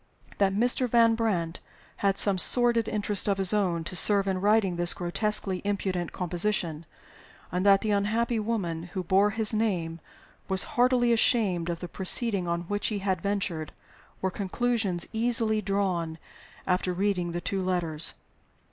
[0.39, 0.89] That Mr.
[0.89, 1.59] Van Brandt
[1.97, 6.87] had some sordid interest of his own to serve in writing this grotesquely impudent composition,
[7.51, 9.99] and that the unhappy woman who bore his name
[10.47, 13.73] was heartily ashamed of the proceeding on which he had ventured,
[14.23, 16.17] were conclusions easily drawn
[16.65, 18.15] after reading the two letters.